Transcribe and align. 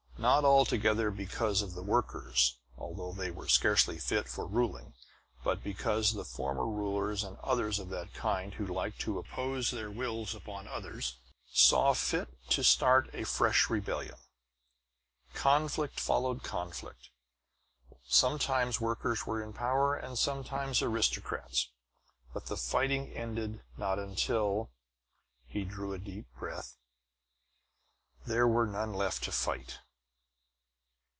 "Not 0.17 0.45
altogether 0.45 1.09
because 1.09 1.63
of 1.63 1.73
the 1.73 1.81
workers, 1.81 2.59
although 2.77 3.11
they 3.11 3.31
were 3.31 3.47
scarcely 3.47 3.97
fit 3.97 4.29
for 4.29 4.45
ruling 4.45 4.93
but 5.43 5.63
because 5.63 6.13
the 6.13 6.23
former 6.23 6.67
rulers 6.67 7.23
and 7.23 7.39
others 7.39 7.79
of 7.79 7.89
that 7.89 8.13
kind, 8.13 8.53
who 8.53 8.67
liked 8.67 9.01
to 9.01 9.17
oppose 9.17 9.71
their 9.71 9.89
wills 9.89 10.35
upon 10.35 10.67
others, 10.67 11.17
saw 11.51 11.95
fit 11.95 12.37
to 12.51 12.63
start 12.63 13.09
a 13.13 13.23
fresh 13.23 13.67
rebellion. 13.67 14.13
Conflict 15.33 15.99
followed 15.99 16.43
conflict; 16.43 17.09
sometimes 18.05 18.79
workers 18.79 19.25
were 19.25 19.41
in 19.41 19.53
power, 19.53 19.95
and 19.95 20.19
sometimes 20.19 20.83
aristocrats. 20.83 21.71
But 22.31 22.45
the 22.45 22.57
fighting 22.57 23.11
ended 23.11 23.63
not 23.75 23.97
until" 23.97 24.69
he 25.47 25.65
drew 25.65 25.93
a 25.93 25.97
deep 25.97 26.27
breath 26.37 26.77
"until 28.19 28.33
there 28.35 28.47
were 28.47 28.67
none 28.67 28.93
left 28.93 29.23
to 29.23 29.31
fight!" 29.31 29.79